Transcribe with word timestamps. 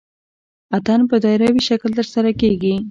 اتن 0.77 0.99
په 1.09 1.15
دایروي 1.23 1.61
شکل 1.69 1.91
ترسره 1.99 2.31
کیږي. 2.41 2.73